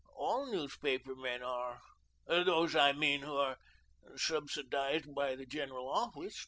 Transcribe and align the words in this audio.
All 0.15 0.47
newspaper 0.51 1.13
men 1.15 1.43
are. 1.43 1.77
Those, 2.25 2.75
I 2.75 2.91
mean, 2.91 3.21
who 3.21 3.37
are 3.37 3.57
subsidised 4.15 5.13
by 5.13 5.35
the 5.35 5.45
General 5.45 5.87
Office. 5.87 6.39